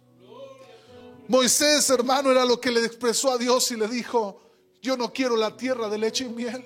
[1.28, 4.40] Moisés, hermano, era lo que le expresó a Dios y le dijo,
[4.82, 6.64] yo no quiero la tierra de leche y miel.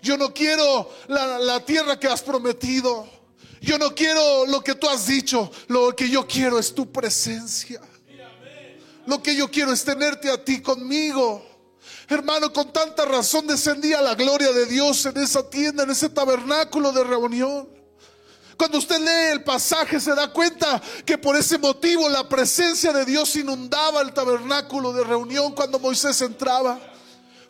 [0.00, 3.17] Yo no quiero la, la tierra que has prometido.
[3.60, 5.50] Yo no quiero lo que tú has dicho.
[5.68, 7.80] Lo que yo quiero es tu presencia.
[9.06, 11.44] Lo que yo quiero es tenerte a ti conmigo.
[12.08, 16.92] Hermano, con tanta razón descendía la gloria de Dios en esa tienda, en ese tabernáculo
[16.92, 17.68] de reunión.
[18.56, 23.04] Cuando usted lee el pasaje se da cuenta que por ese motivo la presencia de
[23.04, 26.78] Dios inundaba el tabernáculo de reunión cuando Moisés entraba.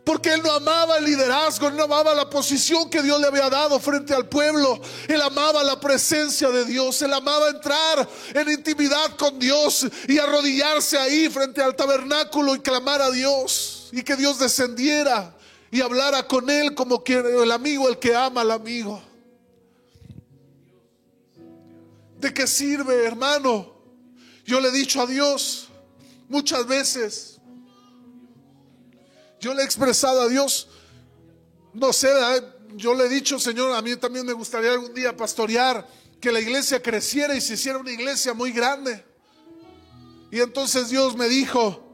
[0.09, 3.51] Porque él no amaba el liderazgo, él no amaba la posición que Dios le había
[3.51, 4.81] dado frente al pueblo.
[5.07, 10.97] Él amaba la presencia de Dios, él amaba entrar en intimidad con Dios y arrodillarse
[10.97, 13.91] ahí frente al tabernáculo y clamar a Dios.
[13.93, 15.37] Y que Dios descendiera
[15.71, 19.03] y hablara con él como el amigo, el que ama al amigo.
[22.19, 23.75] ¿De qué sirve, hermano?
[24.47, 25.69] Yo le he dicho a Dios
[26.31, 27.38] muchas veces,
[29.41, 30.69] yo le he expresado a Dios,
[31.73, 32.09] no sé,
[32.77, 35.87] yo le he dicho, Señor, a mí también me gustaría algún día pastorear,
[36.21, 39.05] que la iglesia creciera y se hiciera una iglesia muy grande.
[40.31, 41.85] Y entonces Dios me dijo,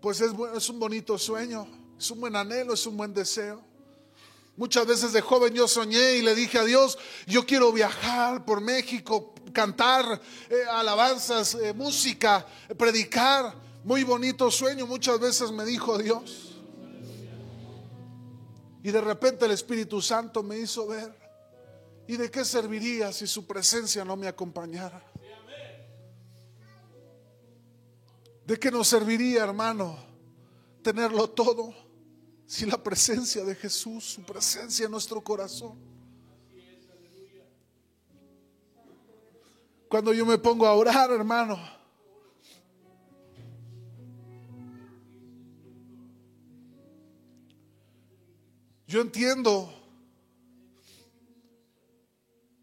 [0.00, 1.66] pues es, es un bonito sueño,
[1.98, 3.64] es un buen anhelo, es un buen deseo.
[4.56, 8.60] Muchas veces de joven yo soñé y le dije a Dios, yo quiero viajar por
[8.60, 13.63] México, cantar eh, alabanzas, eh, música, predicar.
[13.84, 16.56] Muy bonito sueño, muchas veces me dijo Dios.
[18.82, 21.14] Y de repente el Espíritu Santo me hizo ver.
[22.08, 25.04] ¿Y de qué serviría si su presencia no me acompañara?
[28.46, 29.98] ¿De qué nos serviría, hermano,
[30.82, 31.74] tenerlo todo
[32.46, 35.78] si la presencia de Jesús, su presencia en nuestro corazón?
[39.90, 41.58] Cuando yo me pongo a orar, hermano,
[48.94, 49.74] Yo entiendo.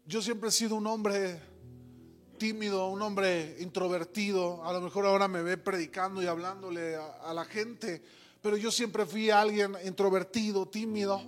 [0.06, 1.38] Yo siempre he sido un hombre
[2.38, 4.64] tímido, un hombre introvertido.
[4.64, 8.02] A lo mejor ahora me ve predicando y hablándole a, la gente,
[8.40, 11.20] pero yo siempre fui alguien introvertido, tímido.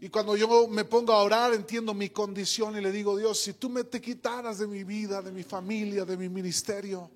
[0.00, 3.52] Y cuando yo me pongo a orar, entiendo mi condición y le digo, Dios, si
[3.52, 7.10] tú me te quitaras de mi vida, de mi familia, de mi ministerio,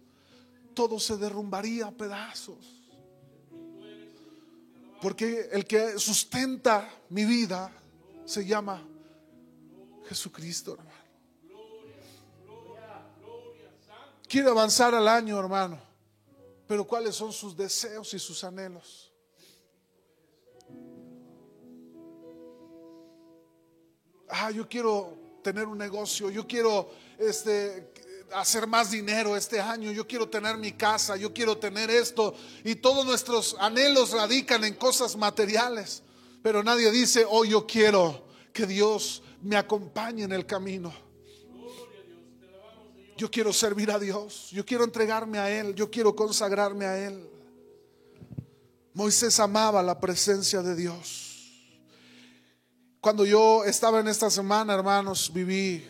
[0.75, 2.82] todo se derrumbaría a pedazos.
[5.03, 7.73] Porque el que sustenta mi vida
[8.25, 8.81] se llama
[10.07, 11.03] Jesucristo, hermano.
[14.29, 15.81] Quiere avanzar al año, hermano.
[16.69, 19.13] Pero ¿cuáles son sus deseos y sus anhelos?
[24.29, 27.93] Ah, yo quiero tener un negocio, yo quiero este
[28.35, 32.35] hacer más dinero este año, yo quiero tener mi casa, yo quiero tener esto.
[32.65, 36.03] Y todos nuestros anhelos radican en cosas materiales.
[36.43, 40.93] Pero nadie dice, oh, yo quiero que Dios me acompañe en el camino.
[43.17, 47.29] Yo quiero servir a Dios, yo quiero entregarme a Él, yo quiero consagrarme a Él.
[48.95, 51.33] Moisés amaba la presencia de Dios.
[53.01, 55.85] Cuando yo estaba en esta semana, hermanos, viví,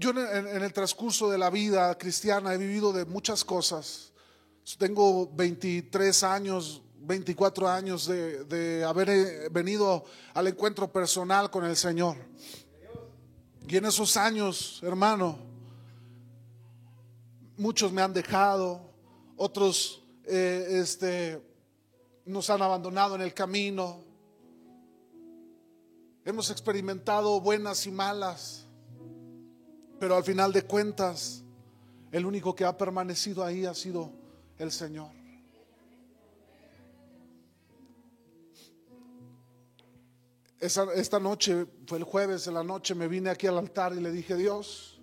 [0.00, 4.12] yo en, el transcurso de la vida cristiana he vivido de muchas cosas.
[4.78, 12.16] Tengo 23 años, 24 años de, haber venido al encuentro personal con el Señor.
[13.68, 15.38] Y en esos años, hermano,
[17.58, 18.80] muchos me han dejado,
[19.36, 21.42] otros eh, este,
[22.24, 24.02] nos han abandonado en el camino.
[26.24, 28.59] Hemos experimentado buenas y malas,
[30.00, 31.44] pero al final de cuentas,
[32.10, 34.10] el único que ha permanecido ahí ha sido
[34.58, 35.12] el Señor.
[40.60, 44.12] esta noche, fue el jueves de la noche, me vine aquí al altar y le
[44.12, 45.00] dije, Dios,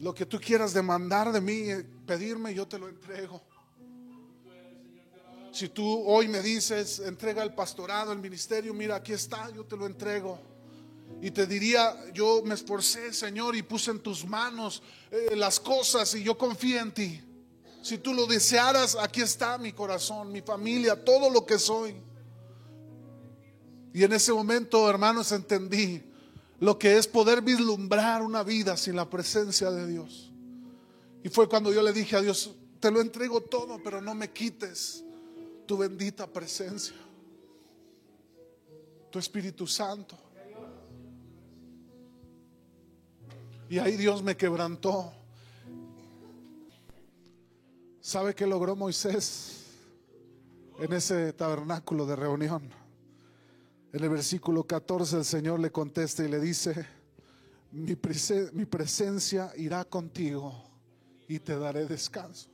[0.00, 3.40] lo que tú quieras demandar de mí, eh, pedirme, yo te lo entrego.
[5.52, 9.76] Si tú hoy me dices, entrega el pastorado, el ministerio, mira, aquí está, yo te
[9.76, 10.53] lo entrego.
[11.20, 16.14] Y te diría, yo me esforcé, Señor, y puse en tus manos eh, las cosas
[16.14, 17.20] y yo confío en ti.
[17.82, 21.94] Si tú lo desearas, aquí está mi corazón, mi familia, todo lo que soy.
[23.92, 26.02] Y en ese momento, hermanos, entendí
[26.60, 30.32] lo que es poder vislumbrar una vida sin la presencia de Dios.
[31.22, 32.50] Y fue cuando yo le dije a Dios,
[32.80, 35.04] te lo entrego todo, pero no me quites
[35.66, 36.96] tu bendita presencia,
[39.10, 40.18] tu Espíritu Santo.
[43.74, 45.12] Y ahí Dios me quebrantó.
[48.00, 49.64] ¿Sabe qué logró Moisés
[50.78, 52.70] en ese tabernáculo de reunión?
[53.92, 56.86] En el versículo 14 el Señor le contesta y le dice,
[57.72, 57.98] mi,
[58.52, 60.54] mi presencia irá contigo
[61.26, 62.48] y te daré descanso.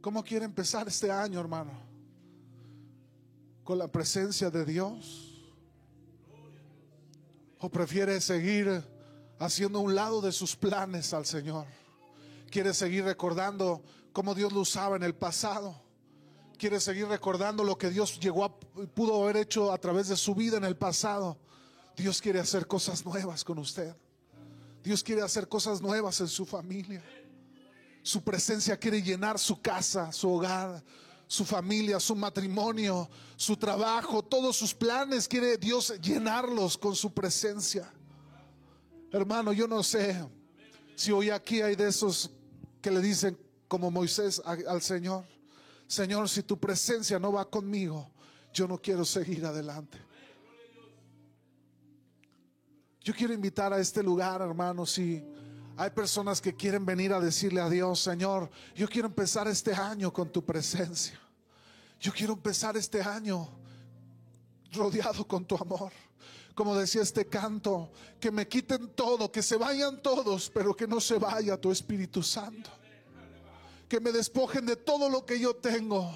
[0.00, 1.72] ¿Cómo quiere empezar este año, hermano?
[3.64, 5.25] ¿Con la presencia de Dios?
[7.58, 8.84] ¿O prefiere seguir
[9.38, 11.66] haciendo un lado de sus planes al Señor?
[12.50, 13.82] ¿Quiere seguir recordando
[14.12, 15.82] cómo Dios lo usaba en el pasado?
[16.58, 20.34] ¿Quiere seguir recordando lo que Dios llegó a, pudo haber hecho a través de su
[20.34, 21.38] vida en el pasado?
[21.96, 23.94] Dios quiere hacer cosas nuevas con usted.
[24.82, 27.02] Dios quiere hacer cosas nuevas en su familia.
[28.02, 30.82] Su presencia quiere llenar su casa, su hogar,
[31.26, 35.26] su familia, su matrimonio, su trabajo, todos sus planes.
[35.28, 37.92] Quiere Dios llenarlos con su presencia.
[39.10, 40.24] Hermano, yo no sé
[40.94, 42.30] si hoy aquí hay de esos
[42.80, 45.24] que le dicen como Moisés al Señor,
[45.86, 48.10] Señor, si tu presencia no va conmigo,
[48.52, 49.98] yo no quiero seguir adelante.
[53.00, 55.24] Yo quiero invitar a este lugar, hermanos, si
[55.76, 60.12] hay personas que quieren venir a decirle a Dios, Señor, yo quiero empezar este año
[60.12, 61.20] con tu presencia.
[62.00, 63.48] Yo quiero empezar este año
[64.72, 65.92] rodeado con tu amor.
[66.54, 71.00] Como decía este canto, que me quiten todo, que se vayan todos, pero que no
[71.00, 72.70] se vaya tu Espíritu Santo.
[73.86, 76.10] Que me despojen de todo lo que yo tengo,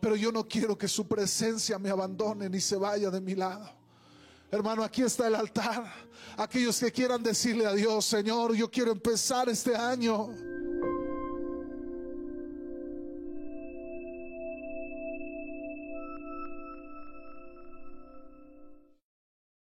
[0.00, 3.68] pero yo no quiero que su presencia me abandone ni se vaya de mi lado.
[4.50, 5.92] Hermano, aquí está el altar.
[6.36, 10.28] Aquellos que quieran decirle a Dios, Señor, yo quiero empezar este año